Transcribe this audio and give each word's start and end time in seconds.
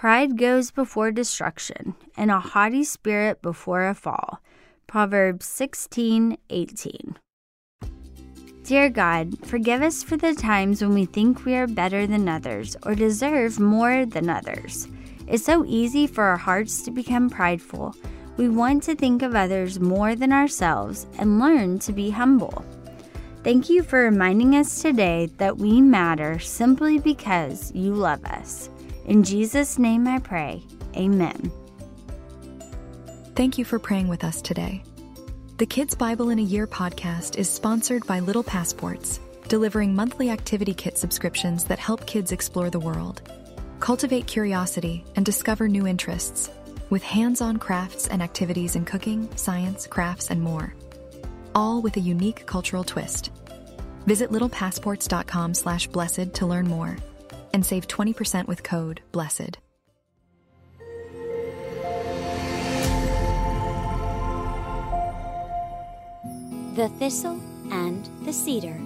Pride 0.00 0.38
goes 0.38 0.70
before 0.70 1.10
destruction, 1.10 1.94
and 2.16 2.30
a 2.30 2.40
haughty 2.40 2.84
spirit 2.84 3.42
before 3.42 3.86
a 3.86 3.94
fall. 3.94 4.40
Proverbs 4.86 5.44
16 5.44 6.38
18. 6.48 7.18
Dear 8.64 8.88
God, 8.88 9.46
forgive 9.46 9.82
us 9.82 10.02
for 10.02 10.16
the 10.16 10.32
times 10.34 10.80
when 10.80 10.94
we 10.94 11.04
think 11.04 11.44
we 11.44 11.54
are 11.54 11.66
better 11.66 12.06
than 12.06 12.30
others 12.30 12.78
or 12.86 12.94
deserve 12.94 13.60
more 13.60 14.06
than 14.06 14.30
others. 14.30 14.88
It's 15.26 15.44
so 15.44 15.66
easy 15.66 16.06
for 16.06 16.24
our 16.24 16.38
hearts 16.38 16.80
to 16.84 16.90
become 16.90 17.28
prideful. 17.28 17.94
We 18.38 18.48
want 18.48 18.82
to 18.84 18.94
think 18.94 19.20
of 19.20 19.36
others 19.36 19.80
more 19.80 20.14
than 20.14 20.32
ourselves 20.32 21.06
and 21.18 21.38
learn 21.38 21.78
to 21.80 21.92
be 21.92 22.08
humble. 22.08 22.64
Thank 23.44 23.68
you 23.68 23.82
for 23.82 24.04
reminding 24.04 24.56
us 24.56 24.80
today 24.80 25.28
that 25.36 25.58
we 25.58 25.82
matter 25.82 26.38
simply 26.38 26.98
because 26.98 27.70
you 27.74 27.92
love 27.92 28.24
us. 28.24 28.70
In 29.10 29.24
Jesus' 29.24 29.76
name 29.76 30.06
I 30.06 30.20
pray. 30.20 30.62
Amen. 30.96 31.50
Thank 33.34 33.58
you 33.58 33.64
for 33.64 33.80
praying 33.80 34.06
with 34.06 34.22
us 34.22 34.40
today. 34.40 34.84
The 35.56 35.66
Kids 35.66 35.96
Bible 35.96 36.30
in 36.30 36.38
a 36.38 36.42
Year 36.42 36.68
podcast 36.68 37.36
is 37.36 37.50
sponsored 37.50 38.06
by 38.06 38.20
Little 38.20 38.44
Passports, 38.44 39.18
delivering 39.48 39.96
monthly 39.96 40.30
activity 40.30 40.72
kit 40.72 40.96
subscriptions 40.96 41.64
that 41.64 41.80
help 41.80 42.06
kids 42.06 42.30
explore 42.30 42.70
the 42.70 42.78
world, 42.78 43.20
cultivate 43.80 44.28
curiosity, 44.28 45.04
and 45.16 45.26
discover 45.26 45.66
new 45.66 45.88
interests, 45.88 46.48
with 46.88 47.02
hands 47.02 47.40
on 47.40 47.56
crafts 47.56 48.06
and 48.06 48.22
activities 48.22 48.76
in 48.76 48.84
cooking, 48.84 49.28
science, 49.36 49.88
crafts, 49.88 50.30
and 50.30 50.40
more. 50.40 50.72
All 51.52 51.82
with 51.82 51.96
a 51.96 52.00
unique 52.14 52.46
cultural 52.46 52.84
twist. 52.84 53.32
Visit 54.06 54.30
littlepassports.com 54.30 55.54
slash 55.54 55.88
blessed 55.88 56.32
to 56.34 56.46
learn 56.46 56.68
more 56.68 56.96
and 57.52 57.64
save 57.64 57.88
20% 57.88 58.46
with 58.46 58.62
code 58.62 59.00
BLESSED. 59.12 59.58
The 66.74 66.88
Thistle 66.98 67.40
and 67.70 68.08
the 68.24 68.32
Cedar. 68.32 68.80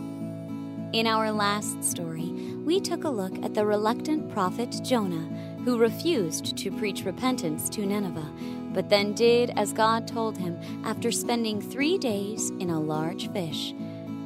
In 0.93 1.07
our 1.07 1.31
last 1.31 1.83
story, 1.85 2.31
we 2.65 2.81
took 2.81 3.05
a 3.05 3.11
look 3.11 3.37
at 3.45 3.53
the 3.55 3.67
reluctant 3.67 4.33
prophet 4.33 4.81
Jonah, 4.83 5.29
who 5.65 5.79
refused 5.79 6.57
to 6.57 6.71
preach 6.71 7.05
repentance 7.05 7.69
to 7.71 7.85
Nineveh, 7.85 8.33
but 8.73 8.89
then 8.89 9.13
did 9.13 9.51
as 9.57 9.73
God 9.73 10.09
told 10.09 10.39
him 10.39 10.59
after 10.85 11.11
spending 11.11 11.61
three 11.61 11.99
days 11.99 12.51
in 12.59 12.71
a 12.71 12.81
large 12.81 13.31
fish. 13.33 13.75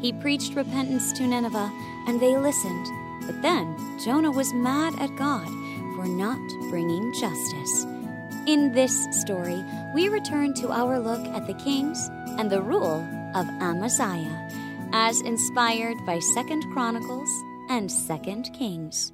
He 0.01 0.13
preached 0.13 0.55
repentance 0.55 1.13
to 1.15 1.27
Nineveh, 1.27 1.71
and 2.07 2.21
they 2.21 2.37
listened. 2.37 2.87
But 3.29 3.43
then 3.43 3.77
Jonah 4.03 4.31
was 4.31 4.55
mad 4.55 4.99
at 4.99 5.15
God 5.17 5.47
for 5.95 6.07
not 6.07 6.41
bringing 6.71 7.13
justice. 7.13 7.85
In 8.47 8.73
this 8.73 9.07
story, 9.21 9.63
we 9.95 10.09
return 10.09 10.55
to 10.55 10.73
our 10.73 10.99
look 10.99 11.21
at 11.37 11.47
the 11.47 11.53
kings 11.53 12.09
and 12.39 12.49
the 12.49 12.63
rule 12.63 13.07
of 13.35 13.47
Amaziah, 13.61 14.49
as 14.95 15.21
inspired 15.21 15.99
by 16.07 16.21
Second 16.21 16.65
Chronicles 16.73 17.29
and 17.69 17.93
Second 17.93 18.51
Kings. 18.59 19.13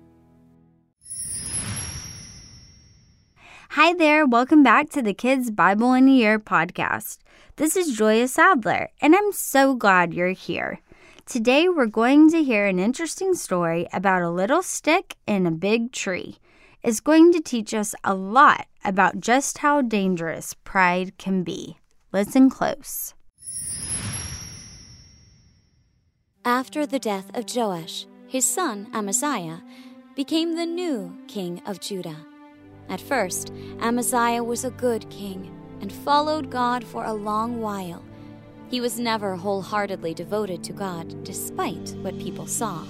Hi 3.71 3.95
there, 3.95 4.25
welcome 4.25 4.63
back 4.63 4.91
to 4.91 5.03
the 5.03 5.13
Kids 5.13 5.51
Bible 5.51 5.93
in 5.93 6.07
a 6.07 6.13
Year 6.13 6.39
podcast. 6.39 7.19
This 7.57 7.77
is 7.77 7.97
Julia 7.97 8.29
Sadler, 8.29 8.91
and 9.01 9.17
I'm 9.17 9.33
so 9.33 9.75
glad 9.75 10.15
you're 10.15 10.29
here. 10.29 10.79
Today 11.27 11.71
we're 11.71 11.87
going 11.87 12.31
to 12.33 12.45
hear 12.45 12.67
an 12.67 12.79
interesting 12.79 13.35
story 13.35 13.89
about 13.95 14.21
a 14.21 14.29
little 14.29 14.63
stick 14.63 15.17
in 15.27 15.47
a 15.47 15.51
big 15.51 15.91
tree. 15.91 16.37
It's 16.83 17.01
going 17.01 17.33
to 17.33 17.41
teach 17.41 17.73
us 17.73 17.95
a 18.05 18.15
lot 18.15 18.67
about 18.85 19.21
just 19.21 19.59
how 19.59 19.81
dangerous 19.81 20.53
pride 20.65 21.17
can 21.17 21.43
be. 21.43 21.79
Listen 22.13 22.51
close. 22.51 23.15
After 26.45 26.85
the 26.85 26.99
death 26.99 27.35
of 27.35 27.47
Joash, 27.53 28.05
his 28.29 28.45
son 28.45 28.89
Amaziah 28.93 29.63
became 30.15 30.57
the 30.57 30.67
new 30.67 31.17
king 31.27 31.63
of 31.65 31.81
Judah. 31.81 32.19
At 32.91 33.01
first, 33.01 33.51
Amaziah 33.81 34.45
was 34.45 34.67
a 34.67 34.71
good 34.71 35.09
king 35.09 35.51
and 35.81 35.91
followed 35.91 36.51
God 36.51 36.85
for 36.85 37.07
a 37.07 37.15
long 37.15 37.63
while. 37.63 38.05
He 38.75 38.81
was 38.81 38.99
never 38.99 39.37
wholeheartedly 39.37 40.15
devoted 40.15 40.65
to 40.65 40.73
God, 40.73 41.23
despite 41.23 41.95
what 42.03 42.19
people 42.19 42.49
saw. 42.49 42.83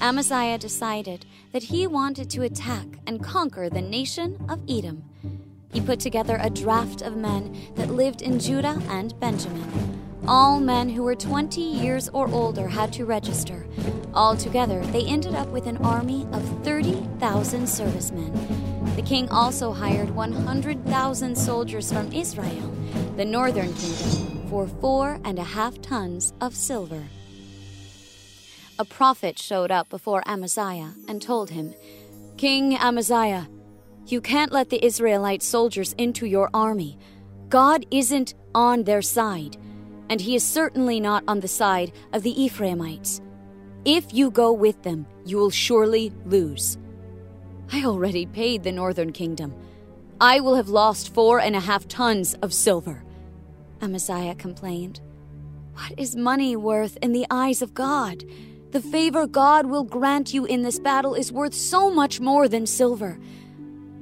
Amaziah 0.00 0.56
decided 0.56 1.26
that 1.52 1.64
he 1.64 1.86
wanted 1.86 2.30
to 2.30 2.44
attack 2.44 2.86
and 3.06 3.22
conquer 3.22 3.68
the 3.68 3.82
nation 3.82 4.42
of 4.48 4.62
Edom. 4.66 5.04
He 5.70 5.82
put 5.82 6.00
together 6.00 6.38
a 6.40 6.48
draft 6.48 7.02
of 7.02 7.14
men 7.18 7.54
that 7.74 7.90
lived 7.90 8.22
in 8.22 8.38
Judah 8.38 8.80
and 8.88 9.20
Benjamin. 9.20 10.00
All 10.26 10.58
men 10.58 10.88
who 10.88 11.02
were 11.02 11.14
20 11.14 11.60
years 11.60 12.08
or 12.08 12.26
older 12.30 12.68
had 12.68 12.90
to 12.94 13.04
register. 13.04 13.66
Altogether, 14.14 14.80
they 14.86 15.04
ended 15.04 15.34
up 15.34 15.48
with 15.48 15.66
an 15.66 15.76
army 15.84 16.26
of 16.32 16.64
30,000 16.64 17.68
servicemen. 17.68 18.32
The 18.96 19.02
king 19.02 19.28
also 19.28 19.74
hired 19.74 20.08
100,000 20.08 21.36
soldiers 21.36 21.92
from 21.92 22.10
Israel, 22.14 22.72
the 23.18 23.26
northern 23.26 23.74
kingdom, 23.74 24.31
for 24.52 24.68
four 24.82 25.18
and 25.24 25.38
a 25.38 25.42
half 25.42 25.80
tons 25.80 26.34
of 26.42 26.54
silver. 26.54 27.02
A 28.78 28.84
prophet 28.84 29.38
showed 29.38 29.70
up 29.70 29.88
before 29.88 30.22
Amaziah 30.26 30.92
and 31.08 31.22
told 31.22 31.48
him, 31.48 31.74
King 32.36 32.76
Amaziah, 32.76 33.48
you 34.06 34.20
can't 34.20 34.52
let 34.52 34.68
the 34.68 34.84
Israelite 34.84 35.42
soldiers 35.42 35.94
into 35.94 36.26
your 36.26 36.50
army. 36.52 36.98
God 37.48 37.86
isn't 37.90 38.34
on 38.54 38.82
their 38.82 39.00
side 39.00 39.56
and 40.10 40.20
he 40.20 40.34
is 40.34 40.44
certainly 40.44 41.00
not 41.00 41.24
on 41.26 41.40
the 41.40 41.48
side 41.48 41.90
of 42.12 42.22
the 42.22 42.38
Ephraimites. 42.44 43.22
If 43.86 44.12
you 44.12 44.30
go 44.30 44.52
with 44.52 44.82
them, 44.82 45.06
you 45.24 45.38
will 45.38 45.50
surely 45.50 46.12
lose. 46.26 46.76
I 47.72 47.84
already 47.86 48.26
paid 48.26 48.64
the 48.64 48.72
northern 48.72 49.12
kingdom. 49.12 49.54
I 50.20 50.40
will 50.40 50.56
have 50.56 50.68
lost 50.68 51.14
four 51.14 51.40
and 51.40 51.56
a 51.56 51.60
half 51.60 51.88
tons 51.88 52.34
of 52.42 52.52
silver. 52.52 53.02
Amaziah 53.82 54.36
complained. 54.36 55.00
What 55.74 55.92
is 55.98 56.14
money 56.14 56.54
worth 56.54 56.96
in 57.02 57.12
the 57.12 57.26
eyes 57.30 57.62
of 57.62 57.74
God? 57.74 58.24
The 58.70 58.80
favor 58.80 59.26
God 59.26 59.66
will 59.66 59.84
grant 59.84 60.32
you 60.32 60.44
in 60.44 60.62
this 60.62 60.78
battle 60.78 61.14
is 61.14 61.32
worth 61.32 61.52
so 61.52 61.90
much 61.90 62.20
more 62.20 62.48
than 62.48 62.66
silver. 62.66 63.18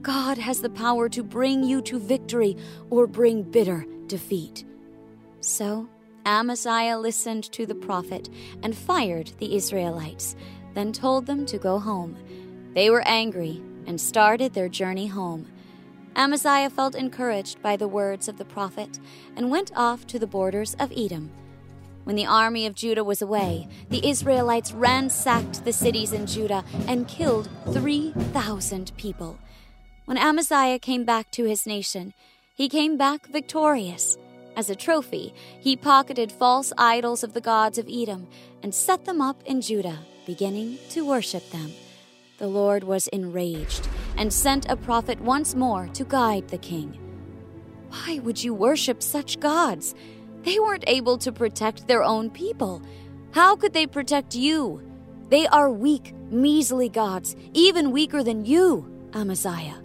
God 0.03 0.39
has 0.39 0.61
the 0.61 0.71
power 0.71 1.09
to 1.09 1.23
bring 1.23 1.65
you 1.65 1.83
to 1.83 1.99
victory 1.99 2.57
or 2.91 3.07
bring 3.07 3.43
bitter 3.43 3.85
defeat. 4.07 4.65
So 5.41 5.89
Amaziah 6.27 6.99
listened 6.99 7.51
to 7.53 7.67
the 7.67 7.75
prophet 7.75 8.29
and 8.63 8.77
fired 8.77 9.33
the 9.39 9.57
Israelites, 9.57 10.37
then 10.75 10.93
told 10.93 11.27
them 11.27 11.47
to 11.47 11.59
go 11.59 11.79
home. 11.79 12.17
They 12.75 12.91
were 12.91 13.07
angry 13.07 13.63
and 13.87 14.01
started 14.01 14.53
their 14.53 14.69
journey 14.69 15.07
home. 15.07 15.47
Amaziah 16.17 16.71
felt 16.71 16.95
encouraged 16.95 17.63
by 17.63 17.77
the 17.77 17.89
words 17.89 18.29
of 18.29 18.37
the 18.37 18.45
prophet 18.45 18.99
and 19.37 19.51
went 19.51 19.73
off 19.77 20.07
to 20.09 20.19
the 20.19 20.27
borders 20.27 20.75
of 20.79 20.93
Edom. 20.97 21.31
When 22.05 22.17
the 22.17 22.27
army 22.27 22.67
of 22.67 22.75
Judah 22.75 23.05
was 23.05 23.23
away, 23.23 23.69
the 23.89 24.07
Israelites 24.07 24.73
ransacked 24.73 25.65
the 25.65 25.73
cities 25.73 26.13
in 26.13 26.27
Judah 26.27 26.65
and 26.89 27.07
killed 27.07 27.49
3,000 27.73 28.93
people. 28.97 29.39
When 30.07 30.19
Amaziah 30.19 30.79
came 30.79 31.05
back 31.05 31.31
to 31.33 31.45
his 31.45 31.67
nation, 31.67 32.15
he 32.55 32.69
came 32.69 32.97
back 32.97 33.27
victorious. 33.29 34.19
As 34.57 34.69
a 34.69 34.75
trophy, 34.75 35.33
he 35.61 35.77
pocketed 35.77 36.33
false 36.33 36.73
idols 36.77 37.23
of 37.23 37.33
the 37.33 37.41
gods 37.41 37.79
of 37.79 37.89
Edom 37.89 38.27
and 38.63 38.75
set 38.75 39.05
them 39.05 39.21
up 39.21 39.41
in 39.47 39.61
Judah, 39.61 40.01
beginning 40.27 40.79
to 40.91 41.07
worship 41.07 41.49
them. 41.51 41.71
The 42.41 42.49
Lord 42.49 42.85
was 42.85 43.07
enraged 43.09 43.87
and 44.17 44.33
sent 44.33 44.65
a 44.71 44.75
prophet 44.75 45.21
once 45.21 45.55
more 45.55 45.89
to 45.89 46.05
guide 46.05 46.49
the 46.49 46.57
king. 46.57 46.99
Why 47.91 48.19
would 48.21 48.43
you 48.43 48.55
worship 48.55 49.03
such 49.03 49.41
gods? 49.41 49.95
They 50.45 50.59
weren't 50.59 50.85
able 50.87 51.19
to 51.19 51.33
protect 51.33 51.87
their 51.87 52.03
own 52.03 52.31
people. 52.31 52.81
How 53.33 53.57
could 53.57 53.75
they 53.75 53.87
protect 53.87 54.35
you? 54.35 54.83
They 55.29 55.49
are 55.49 55.71
weak, 55.71 56.15
measly 56.31 56.89
gods, 56.89 57.37
even 57.53 57.91
weaker 57.91 58.23
than 58.23 58.47
you, 58.47 58.91
Amaziah. 59.13 59.83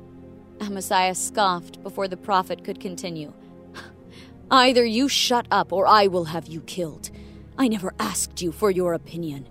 Amaziah 0.61 1.13
scoffed 1.13 1.83
before 1.83 2.07
the 2.07 2.15
prophet 2.15 2.63
could 2.63 2.79
continue. 2.79 3.33
Either 4.49 4.85
you 4.85 5.09
shut 5.09 5.45
up 5.51 5.73
or 5.73 5.87
I 5.87 6.07
will 6.07 6.25
have 6.25 6.47
you 6.47 6.61
killed. 6.61 7.11
I 7.57 7.67
never 7.67 7.93
asked 7.99 8.41
you 8.41 8.53
for 8.53 8.71
your 8.71 8.93
opinion. 8.93 9.49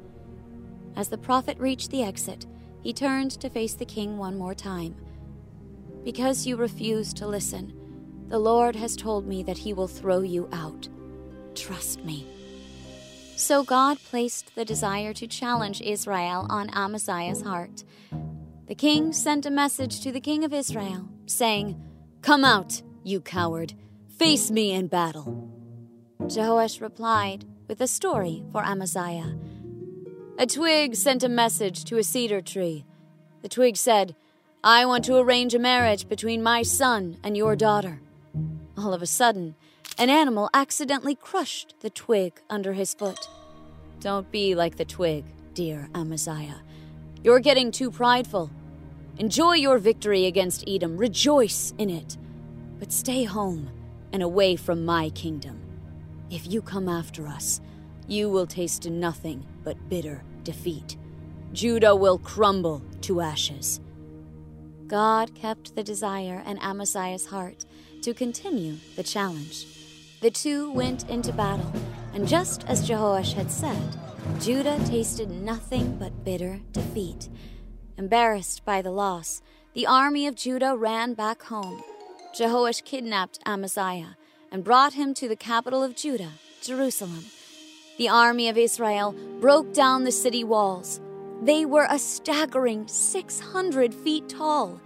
As 0.97 1.11
the 1.11 1.19
prophet 1.19 1.59
reached 1.59 1.91
the 1.91 2.03
exit, 2.03 2.47
he 2.85 2.93
turned 2.93 3.31
to 3.31 3.49
face 3.49 3.75
the 3.75 3.87
king 3.87 4.19
one 4.19 4.37
more 4.37 4.55
time. 4.55 4.95
Because 6.05 6.47
you 6.47 6.55
refuse 6.55 7.15
to 7.15 7.27
listen, 7.27 7.73
the 8.29 8.39
Lord 8.39 8.77
has 8.77 8.95
told 8.95 9.27
me 9.27 9.43
that 9.43 9.57
he 9.57 9.73
will 9.73 9.89
throw 9.89 10.21
you 10.21 10.51
out. 10.53 10.87
Trust 11.55 12.05
me. 12.05 12.27
So 13.37 13.65
God 13.65 13.99
placed 14.05 14.55
the 14.55 14.67
desire 14.67 15.15
to 15.15 15.27
challenge 15.27 15.81
Israel 15.81 16.47
on 16.51 16.71
Amaziah's 16.75 17.41
heart. 17.41 17.85
the 18.67 18.75
king 18.75 19.13
sent 19.13 19.47
a 19.47 19.51
message 19.51 20.01
to 20.01 20.13
the 20.13 20.21
king 20.21 20.45
of 20.45 20.53
Israel, 20.53 21.09
saying, 21.27 21.83
Come 22.21 22.45
out, 22.45 22.83
you 23.03 23.21
coward, 23.21 23.73
face 24.19 24.51
me 24.51 24.73
in 24.73 24.89
battle. 24.89 25.51
Jehoash 26.23 26.81
replied 26.81 27.45
with 27.67 27.81
a 27.81 27.87
story 27.87 28.45
for 28.53 28.63
Amaziah. 28.63 29.35
A 30.37 30.47
twig 30.47 30.97
sent 30.97 31.23
a 31.23 31.29
message 31.29 31.85
to 31.85 31.97
a 31.97 32.03
cedar 32.03 32.41
tree. 32.41 32.85
The 33.43 33.49
twig 33.49 33.77
said, 33.77 34.17
I 34.65 34.85
want 34.85 35.05
to 35.05 35.17
arrange 35.17 35.55
a 35.55 35.61
marriage 35.61 36.09
between 36.09 36.43
my 36.43 36.63
son 36.63 37.19
and 37.23 37.37
your 37.37 37.55
daughter. 37.55 38.01
All 38.77 38.93
of 38.93 39.01
a 39.01 39.07
sudden, 39.07 39.55
an 39.97 40.11
animal 40.11 40.51
accidentally 40.53 41.15
crushed 41.15 41.77
the 41.81 41.91
twig 41.91 42.41
under 42.51 42.73
his 42.73 42.95
foot. 42.95 43.29
Don't 44.01 44.29
be 44.33 44.57
like 44.57 44.77
the 44.77 44.85
twig, 44.85 45.25
dear 45.55 45.89
Amaziah. 45.95 46.63
You're 47.23 47.39
getting 47.39 47.71
too 47.71 47.93
prideful. 47.93 48.51
Enjoy 49.19 49.53
your 49.53 49.79
victory 49.79 50.27
against 50.27 50.69
Edom, 50.69 50.97
rejoice 50.97 51.73
in 51.79 51.91
it. 51.91 52.19
But 52.81 52.93
stay 52.93 53.23
home 53.23 53.71
and 54.13 54.21
away 54.21 54.57
from 54.57 54.85
my 54.85 55.11
kingdom. 55.11 55.61
If 56.29 56.51
you 56.51 56.61
come 56.61 56.89
after 56.89 57.29
us, 57.29 57.61
you 58.07 58.29
will 58.29 58.47
taste 58.47 58.89
nothing 58.89 59.45
but 59.63 59.89
bitter 59.89 60.23
defeat. 60.43 60.97
Judah 61.53 61.95
will 61.95 62.19
crumble 62.19 62.83
to 63.03 63.21
ashes. 63.21 63.81
God 64.87 65.35
kept 65.35 65.75
the 65.75 65.83
desire 65.83 66.43
in 66.47 66.59
Amaziah's 66.59 67.27
heart 67.27 67.65
to 68.03 68.13
continue 68.13 68.77
the 68.97 69.03
challenge. 69.03 69.67
The 70.21 70.31
two 70.31 70.71
went 70.73 71.09
into 71.09 71.33
battle, 71.33 71.73
and 72.13 72.29
just 72.29 72.65
as 72.67 72.89
Jehoash 72.89 73.33
had 73.35 73.51
said, 73.51 73.97
Judah 74.41 74.79
tasted 74.87 75.31
nothing 75.31 75.97
but 75.97 76.25
bitter 76.25 76.61
defeat. 76.73 77.29
Embarrassed 77.97 78.65
by 78.65 78.83
the 78.83 78.91
loss, 78.91 79.43
the 79.75 79.87
army 79.87 80.27
of 80.27 80.35
Judah 80.35 80.77
ran 80.77 81.15
back 81.15 81.43
home. 81.45 81.83
Jehoash 82.35 82.85
kidnapped 82.85 83.39
Amaziah 83.47 84.17
and 84.51 84.65
brought 84.65 84.95
him 84.95 85.15
to 85.15 85.29
the 85.29 85.37
capital 85.37 85.83
of 85.83 85.95
Judah, 85.95 86.33
Jerusalem. 86.63 87.27
The 87.97 88.09
army 88.09 88.49
of 88.49 88.59
Israel 88.59 89.15
broke 89.39 89.73
down 89.73 90.03
the 90.03 90.11
city 90.11 90.43
walls. 90.43 91.01
They 91.43 91.65
were 91.65 91.87
a 91.89 91.99
staggering 91.99 92.89
600 92.89 93.95
feet 93.95 94.29
tall. 94.29 94.81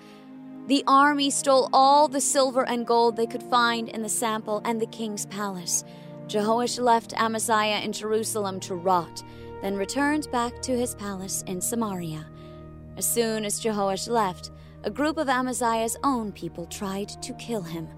The 0.67 0.85
army 0.87 1.31
stole 1.31 1.71
all 1.73 2.09
the 2.09 2.21
silver 2.21 2.69
and 2.69 2.87
gold 2.87 3.17
they 3.17 3.27
could 3.27 3.43
find 3.43 3.89
in 3.89 4.03
the 4.03 4.11
sample 4.11 4.61
and 4.67 4.79
the 4.79 4.87
king's 4.87 5.25
palace. 5.25 5.85
Jehoash 6.27 6.79
left 6.79 7.19
Amaziah 7.19 7.81
in 7.81 7.93
Jerusalem 7.93 8.61
to 8.61 8.75
rot, 8.75 9.23
then 9.63 9.77
returned 9.77 10.31
back 10.31 10.61
to 10.61 10.77
his 10.77 10.95
palace 10.95 11.43
in 11.47 11.63
Samaria. 11.63 12.27
As 12.99 13.11
soon 13.11 13.47
as 13.47 13.59
Jehoash 13.59 14.09
left, 14.09 14.51
a 14.85 14.91
group 14.91 15.17
of 15.17 15.31
Amaziah's 15.31 15.97
own 16.05 16.31
people 16.31 16.67
tried 16.67 17.09
to 17.23 17.33
kill 17.35 17.63
him, 17.63 17.89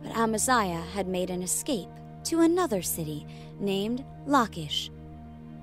but 0.00 0.16
Amaziah 0.16 0.84
had 0.94 1.08
made 1.08 1.30
an 1.30 1.42
escape 1.42 1.90
to 2.24 2.40
another 2.40 2.82
city 2.82 3.26
named 3.60 4.04
Lachish. 4.26 4.90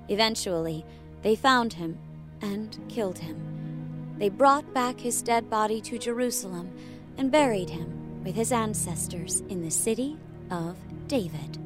Eventually, 0.09 0.85
they 1.21 1.35
found 1.35 1.73
him 1.73 1.97
and 2.41 2.77
killed 2.89 3.19
him. 3.19 4.15
They 4.17 4.29
brought 4.29 4.73
back 4.73 4.99
his 4.99 5.21
dead 5.21 5.49
body 5.49 5.81
to 5.81 5.97
Jerusalem 5.97 6.71
and 7.17 7.31
buried 7.31 7.69
him 7.69 8.23
with 8.23 8.35
his 8.35 8.51
ancestors 8.51 9.41
in 9.49 9.61
the 9.61 9.71
city 9.71 10.17
of 10.49 10.77
David. 11.07 11.57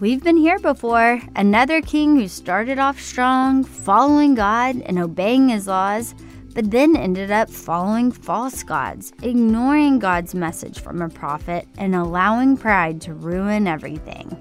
We've 0.00 0.22
been 0.22 0.36
here 0.36 0.60
before. 0.60 1.20
Another 1.34 1.82
king 1.82 2.14
who 2.14 2.28
started 2.28 2.78
off 2.78 3.00
strong, 3.00 3.64
following 3.64 4.36
God 4.36 4.80
and 4.82 4.96
obeying 4.96 5.48
his 5.48 5.66
laws, 5.66 6.14
but 6.58 6.72
then 6.72 6.96
ended 6.96 7.30
up 7.30 7.48
following 7.48 8.10
false 8.10 8.64
gods, 8.64 9.12
ignoring 9.22 10.00
God's 10.00 10.34
message 10.34 10.80
from 10.80 11.00
a 11.00 11.08
prophet, 11.08 11.68
and 11.78 11.94
allowing 11.94 12.56
pride 12.56 13.00
to 13.02 13.14
ruin 13.14 13.68
everything. 13.68 14.36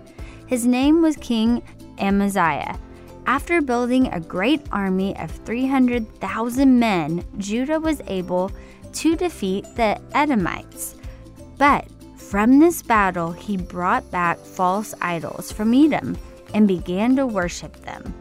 His 0.48 0.66
name 0.66 1.04
was 1.04 1.16
King 1.18 1.62
Amaziah. 2.00 2.80
After 3.28 3.62
building 3.62 4.08
a 4.08 4.20
great 4.20 4.64
army 4.72 5.16
of 5.20 5.30
300,000 5.30 6.80
men, 6.80 7.24
Judah 7.38 7.80
was 7.80 8.02
able 8.08 8.52
to 8.94 9.16
defeat 9.16 9.66
the 9.76 10.02
Edomites. 10.16 10.96
But 11.60 11.86
from 12.16 12.58
this 12.58 12.82
battle, 12.82 13.32
he 13.32 13.58
brought 13.58 14.10
back 14.10 14.40
false 14.40 14.96
idols 15.02 15.52
from 15.52 15.72
Edom 15.72 16.18
and 16.56 16.68
began 16.68 17.16
to 17.18 17.28
worship 17.28 17.76
them. 17.86 18.12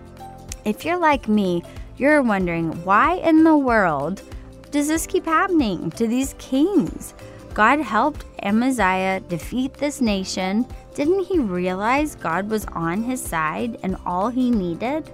If 0.66 0.84
you're 0.84 0.98
like 0.98 1.28
me, 1.28 1.62
you're 1.96 2.22
wondering 2.22 2.72
why 2.84 3.14
in 3.16 3.44
the 3.44 3.56
world 3.56 4.22
does 4.70 4.88
this 4.88 5.06
keep 5.06 5.24
happening 5.24 5.90
to 5.92 6.06
these 6.06 6.34
kings? 6.38 7.14
God 7.54 7.80
helped 7.80 8.26
Amaziah 8.42 9.20
defeat 9.20 9.74
this 9.74 10.00
nation. 10.00 10.66
Didn't 10.94 11.24
he 11.24 11.38
realize 11.38 12.14
God 12.14 12.50
was 12.50 12.66
on 12.66 13.02
his 13.02 13.22
side 13.22 13.78
and 13.82 13.96
all 14.04 14.28
he 14.28 14.50
needed? 14.50 15.10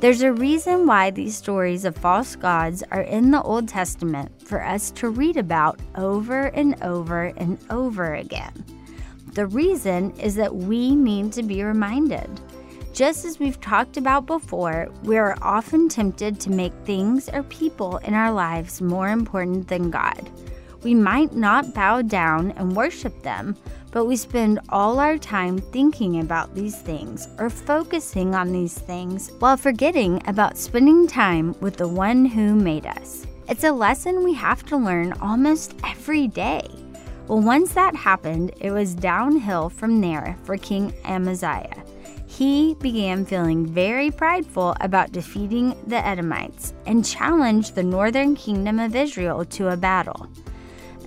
There's 0.00 0.22
a 0.22 0.32
reason 0.32 0.86
why 0.86 1.10
these 1.10 1.36
stories 1.36 1.84
of 1.84 1.96
false 1.96 2.36
gods 2.36 2.82
are 2.90 3.02
in 3.02 3.30
the 3.30 3.42
Old 3.42 3.68
Testament 3.68 4.30
for 4.46 4.62
us 4.62 4.90
to 4.92 5.10
read 5.10 5.36
about 5.36 5.78
over 5.96 6.46
and 6.48 6.74
over 6.82 7.32
and 7.36 7.58
over 7.70 8.14
again. 8.14 8.64
The 9.32 9.46
reason 9.46 10.10
is 10.12 10.34
that 10.34 10.56
we 10.56 10.94
need 10.94 11.32
to 11.34 11.42
be 11.42 11.62
reminded. 11.62 12.28
Just 13.00 13.24
as 13.24 13.38
we've 13.38 13.58
talked 13.62 13.96
about 13.96 14.26
before, 14.26 14.90
we 15.04 15.16
are 15.16 15.34
often 15.40 15.88
tempted 15.88 16.38
to 16.38 16.50
make 16.50 16.74
things 16.84 17.30
or 17.30 17.42
people 17.44 17.96
in 18.04 18.12
our 18.12 18.30
lives 18.30 18.82
more 18.82 19.08
important 19.08 19.68
than 19.68 19.90
God. 19.90 20.28
We 20.82 20.94
might 20.94 21.34
not 21.34 21.72
bow 21.72 22.02
down 22.02 22.50
and 22.58 22.76
worship 22.76 23.22
them, 23.22 23.56
but 23.90 24.04
we 24.04 24.16
spend 24.16 24.60
all 24.68 24.98
our 25.00 25.16
time 25.16 25.56
thinking 25.56 26.20
about 26.20 26.54
these 26.54 26.76
things 26.76 27.26
or 27.38 27.48
focusing 27.48 28.34
on 28.34 28.52
these 28.52 28.76
things 28.78 29.30
while 29.38 29.56
forgetting 29.56 30.20
about 30.26 30.58
spending 30.58 31.06
time 31.06 31.58
with 31.60 31.78
the 31.78 31.88
one 31.88 32.26
who 32.26 32.54
made 32.54 32.84
us. 32.84 33.26
It's 33.48 33.64
a 33.64 33.72
lesson 33.72 34.22
we 34.22 34.34
have 34.34 34.62
to 34.66 34.76
learn 34.76 35.14
almost 35.22 35.74
every 35.86 36.28
day. 36.28 36.68
Well, 37.28 37.40
once 37.40 37.72
that 37.72 37.96
happened, 37.96 38.52
it 38.60 38.72
was 38.72 38.94
downhill 38.94 39.70
from 39.70 40.02
there 40.02 40.36
for 40.44 40.58
King 40.58 40.92
Amaziah. 41.06 41.82
He 42.30 42.74
began 42.74 43.26
feeling 43.26 43.66
very 43.66 44.12
prideful 44.12 44.76
about 44.80 45.10
defeating 45.10 45.74
the 45.88 45.96
Edomites 45.96 46.72
and 46.86 47.04
challenged 47.04 47.74
the 47.74 47.82
northern 47.82 48.36
kingdom 48.36 48.78
of 48.78 48.94
Israel 48.94 49.44
to 49.46 49.72
a 49.72 49.76
battle. 49.76 50.28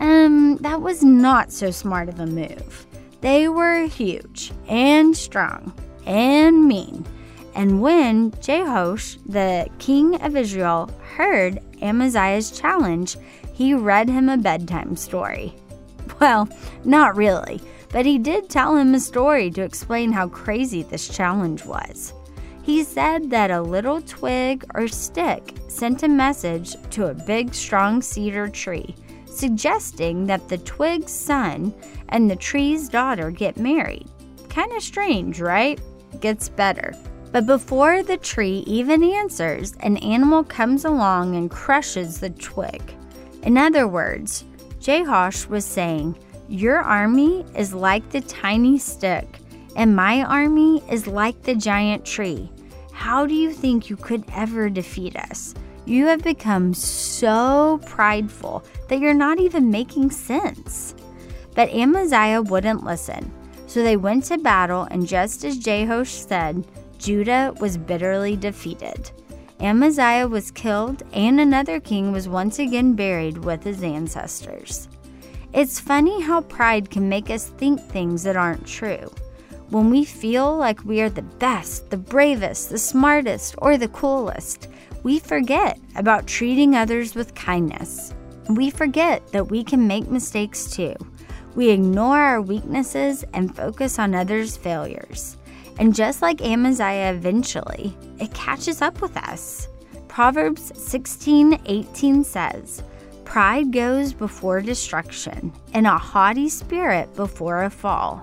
Um, 0.01 0.57
that 0.57 0.81
was 0.81 1.01
not 1.01 1.49
so 1.49 1.71
smart 1.71 2.09
of 2.09 2.19
a 2.19 2.27
move. 2.27 2.85
They 3.21 3.47
were 3.47 3.85
huge 3.87 4.51
and 4.67 5.15
strong 5.15 5.73
and 6.05 6.67
mean. 6.67 7.05
And 7.55 7.81
when 7.81 8.31
Jehoash, 8.31 9.17
the 9.25 9.69
king 9.79 10.21
of 10.21 10.35
Israel, 10.35 10.91
heard 11.15 11.59
Amaziah's 11.81 12.51
challenge, 12.51 13.15
he 13.53 13.73
read 13.73 14.09
him 14.09 14.27
a 14.27 14.37
bedtime 14.37 14.97
story. 14.97 15.55
Well, 16.19 16.49
not 16.83 17.15
really, 17.15 17.61
but 17.93 18.05
he 18.05 18.17
did 18.17 18.49
tell 18.49 18.75
him 18.75 18.93
a 18.93 18.99
story 18.99 19.49
to 19.51 19.61
explain 19.61 20.11
how 20.11 20.27
crazy 20.27 20.83
this 20.83 21.07
challenge 21.07 21.63
was. 21.63 22.13
He 22.63 22.83
said 22.83 23.29
that 23.29 23.51
a 23.51 23.61
little 23.61 24.01
twig 24.01 24.65
or 24.75 24.89
stick 24.89 25.55
sent 25.69 26.03
a 26.03 26.09
message 26.09 26.75
to 26.91 27.07
a 27.07 27.13
big, 27.13 27.53
strong 27.53 28.01
cedar 28.01 28.49
tree 28.49 28.93
suggesting 29.33 30.25
that 30.27 30.47
the 30.47 30.59
twig's 30.59 31.11
son 31.11 31.73
and 32.09 32.29
the 32.29 32.35
tree's 32.35 32.87
daughter 32.89 33.31
get 33.31 33.57
married. 33.57 34.07
Kind 34.49 34.71
of 34.73 34.83
strange, 34.83 35.41
right? 35.41 35.79
Gets 36.19 36.49
better. 36.49 36.93
But 37.31 37.47
before 37.47 38.03
the 38.03 38.17
tree 38.17 38.63
even 38.67 39.03
answers, 39.03 39.73
an 39.79 39.97
animal 39.97 40.43
comes 40.43 40.85
along 40.85 41.35
and 41.35 41.49
crushes 41.49 42.19
the 42.19 42.29
twig. 42.29 42.81
In 43.41 43.57
other 43.57 43.87
words, 43.87 44.45
Jehoash 44.79 45.47
was 45.47 45.65
saying, 45.65 46.15
Your 46.49 46.79
army 46.79 47.45
is 47.55 47.73
like 47.73 48.09
the 48.09 48.21
tiny 48.21 48.77
stick, 48.77 49.39
and 49.75 49.95
my 49.95 50.23
army 50.23 50.83
is 50.91 51.07
like 51.07 51.41
the 51.41 51.55
giant 51.55 52.05
tree. 52.05 52.51
How 52.91 53.25
do 53.25 53.33
you 53.33 53.53
think 53.53 53.89
you 53.89 53.95
could 53.95 54.25
ever 54.33 54.69
defeat 54.69 55.15
us? 55.15 55.55
You 55.85 56.05
have 56.07 56.21
become 56.21 56.73
so 56.73 57.79
prideful 57.85 58.63
that 58.87 58.99
you're 58.99 59.13
not 59.13 59.39
even 59.39 59.71
making 59.71 60.11
sense. 60.11 60.95
But 61.55 61.69
Amaziah 61.69 62.41
wouldn't 62.41 62.83
listen. 62.83 63.31
So 63.67 63.81
they 63.81 63.97
went 63.97 64.25
to 64.25 64.37
battle, 64.37 64.87
and 64.91 65.07
just 65.07 65.43
as 65.45 65.57
Jehoash 65.57 66.27
said, 66.27 66.67
Judah 66.97 67.53
was 67.59 67.77
bitterly 67.77 68.35
defeated. 68.35 69.11
Amaziah 69.59 70.27
was 70.27 70.51
killed, 70.51 71.03
and 71.13 71.39
another 71.39 71.79
king 71.79 72.11
was 72.11 72.27
once 72.27 72.59
again 72.59 72.93
buried 72.93 73.37
with 73.39 73.63
his 73.63 73.81
ancestors. 73.81 74.87
It's 75.53 75.79
funny 75.79 76.21
how 76.21 76.41
pride 76.41 76.89
can 76.89 77.07
make 77.07 77.29
us 77.29 77.47
think 77.47 77.79
things 77.79 78.23
that 78.23 78.35
aren't 78.35 78.65
true. 78.65 79.09
when 79.73 79.89
we 79.89 80.05
feel 80.05 80.55
like 80.55 80.85
we 80.85 81.01
are 81.01 81.09
the 81.09 81.23
best, 81.23 81.89
the 81.89 81.97
bravest, 81.97 82.69
the 82.69 82.77
smartest, 82.77 83.55
or 83.57 83.75
the 83.75 83.87
coolest, 83.87 84.67
we 85.01 85.17
forget 85.17 85.79
about 85.95 86.27
treating 86.27 86.75
others 86.75 87.15
with 87.15 87.33
kindness. 87.33 88.13
We 88.49 88.69
forget 88.69 89.27
that 89.31 89.49
we 89.49 89.63
can 89.63 89.87
make 89.87 90.07
mistakes 90.09 90.69
too. 90.71 90.93
We 91.55 91.71
ignore 91.71 92.19
our 92.19 92.41
weaknesses 92.41 93.25
and 93.33 93.55
focus 93.55 93.97
on 93.97 94.13
others' 94.13 94.55
failures. 94.55 95.37
And 95.79 95.95
just 95.95 96.21
like 96.21 96.41
Amaziah 96.41 97.11
eventually, 97.11 97.97
it 98.19 98.31
catches 98.35 98.79
up 98.81 99.01
with 99.01 99.17
us. 99.17 99.67
Proverbs 100.07 100.71
16:18 100.73 102.23
says, 102.23 102.83
"Pride 103.25 103.71
goes 103.71 104.13
before 104.13 104.61
destruction, 104.61 105.51
and 105.73 105.87
a 105.87 105.97
haughty 105.97 106.49
spirit 106.49 107.15
before 107.15 107.63
a 107.63 107.69
fall." 107.69 108.21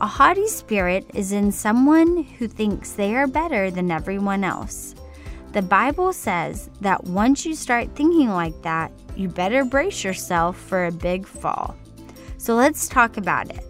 A 0.00 0.06
haughty 0.06 0.48
spirit 0.48 1.08
is 1.14 1.32
in 1.32 1.52
someone 1.52 2.24
who 2.38 2.48
thinks 2.48 2.92
they 2.92 3.14
are 3.14 3.26
better 3.26 3.70
than 3.70 3.90
everyone 3.90 4.42
else. 4.42 4.94
The 5.52 5.62
Bible 5.62 6.12
says 6.12 6.70
that 6.80 7.04
once 7.04 7.44
you 7.44 7.54
start 7.54 7.94
thinking 7.94 8.30
like 8.30 8.60
that, 8.62 8.90
you 9.16 9.28
better 9.28 9.64
brace 9.64 10.02
yourself 10.02 10.56
for 10.56 10.86
a 10.86 10.92
big 10.92 11.26
fall. 11.26 11.76
So 12.38 12.54
let's 12.54 12.88
talk 12.88 13.16
about 13.16 13.50
it. 13.50 13.64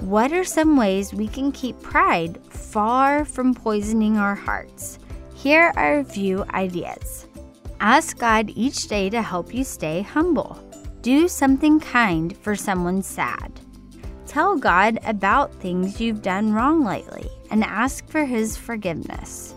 What 0.00 0.32
are 0.32 0.44
some 0.44 0.76
ways 0.76 1.14
we 1.14 1.26
can 1.26 1.50
keep 1.52 1.80
pride 1.80 2.38
far 2.50 3.24
from 3.24 3.54
poisoning 3.54 4.18
our 4.18 4.34
hearts? 4.34 4.98
Here 5.34 5.72
are 5.76 5.98
a 5.98 6.04
few 6.04 6.44
ideas. 6.52 7.26
Ask 7.82 8.18
God 8.18 8.52
each 8.54 8.86
day 8.86 9.10
to 9.10 9.20
help 9.22 9.52
you 9.52 9.64
stay 9.64 10.02
humble. 10.02 10.56
Do 11.00 11.26
something 11.26 11.80
kind 11.80 12.36
for 12.36 12.54
someone 12.54 13.02
sad. 13.02 13.58
Tell 14.24 14.56
God 14.56 15.00
about 15.04 15.52
things 15.54 16.00
you've 16.00 16.22
done 16.22 16.52
wrong 16.52 16.84
lately 16.84 17.28
and 17.50 17.64
ask 17.64 18.06
for 18.06 18.24
His 18.24 18.56
forgiveness. 18.56 19.56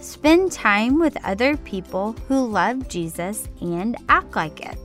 Spend 0.00 0.52
time 0.52 1.00
with 1.00 1.18
other 1.24 1.56
people 1.56 2.12
who 2.28 2.46
love 2.46 2.88
Jesus 2.88 3.48
and 3.60 3.96
act 4.08 4.36
like 4.36 4.60
it. 4.60 4.78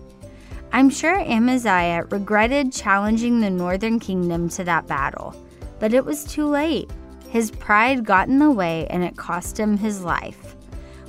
I'm 0.74 0.90
sure 0.90 1.20
Amaziah 1.20 2.06
regretted 2.10 2.74
challenging 2.74 3.42
the 3.42 3.52
northern 3.52 4.00
kingdom 4.00 4.50
to 4.50 4.64
that 4.64 4.88
battle, 4.88 5.36
but 5.80 5.94
it 5.94 6.04
was 6.04 6.24
too 6.24 6.48
late. 6.48 6.90
His 7.30 7.52
pride 7.52 8.04
got 8.04 8.28
in 8.28 8.40
the 8.40 8.50
way 8.50 8.88
and 8.88 9.04
it 9.04 9.18
cost 9.18 9.60
him 9.60 9.78
his 9.78 10.02
life. 10.02 10.56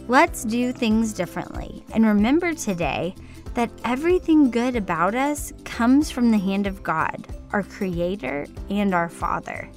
Let's 0.09 0.43
do 0.43 0.73
things 0.73 1.13
differently 1.13 1.85
and 1.95 2.05
remember 2.05 2.55
today 2.55 3.15
that 3.55 3.71
everything 3.85 4.51
good 4.51 4.75
about 4.75 5.15
us 5.15 5.53
comes 5.65 6.11
from 6.11 6.31
the 6.31 6.39
hand 6.39 6.67
of 6.67 6.83
God, 6.83 7.27
our 7.53 7.63
Creator 7.63 8.47
and 8.69 8.95
our 8.95 9.09
Father. 9.09 9.71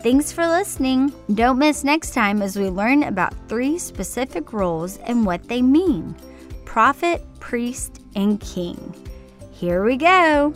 Thanks 0.00 0.30
for 0.30 0.46
listening. 0.46 1.12
Don't 1.34 1.58
miss 1.58 1.82
next 1.82 2.14
time 2.14 2.42
as 2.42 2.56
we 2.56 2.68
learn 2.68 3.02
about 3.02 3.34
three 3.48 3.76
specific 3.76 4.52
roles 4.52 4.98
and 4.98 5.26
what 5.26 5.48
they 5.48 5.62
mean 5.62 6.14
prophet, 6.64 7.24
priest, 7.40 8.02
and 8.14 8.40
king. 8.40 8.94
Here 9.50 9.82
we 9.82 9.96
go. 9.96 10.54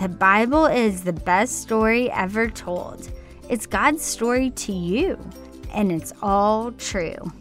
The 0.00 0.08
Bible 0.08 0.66
is 0.66 1.04
the 1.04 1.12
best 1.12 1.62
story 1.62 2.10
ever 2.10 2.48
told. 2.50 3.08
It's 3.48 3.66
God's 3.66 4.02
story 4.02 4.50
to 4.50 4.72
you, 4.72 5.18
and 5.72 5.92
it's 5.92 6.12
all 6.22 6.72
true. 6.72 7.32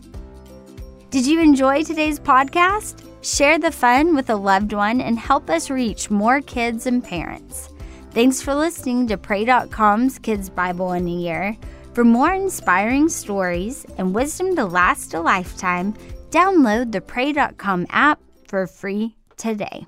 Did 1.18 1.26
you 1.26 1.42
enjoy 1.42 1.82
today's 1.82 2.20
podcast? 2.20 3.04
Share 3.24 3.58
the 3.58 3.72
fun 3.72 4.14
with 4.14 4.30
a 4.30 4.36
loved 4.36 4.72
one 4.72 5.02
and 5.02 5.18
help 5.18 5.50
us 5.50 5.72
reach 5.72 6.12
more 6.12 6.42
kids 6.42 6.86
and 6.86 7.04
parents. 7.04 7.70
Thanks 8.12 8.40
for 8.40 8.54
listening 8.54 9.08
to 9.08 9.18
Pray.com's 9.18 10.20
Kids 10.20 10.48
Bible 10.48 10.94
in 10.94 11.08
a 11.08 11.12
Year. 11.12 11.58
For 11.96 12.04
more 12.04 12.36
inspiring 12.36 13.10
stories 13.10 13.84
and 13.98 14.14
wisdom 14.14 14.56
to 14.58 14.66
last 14.66 15.16
a 15.16 15.20
lifetime, 15.20 15.94
download 16.30 16.92
the 16.92 17.02
Pray.com 17.02 17.88
app 17.90 18.20
for 18.48 18.68
free 18.68 19.16
today. 19.38 19.88